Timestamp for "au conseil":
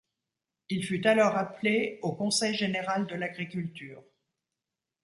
2.01-2.55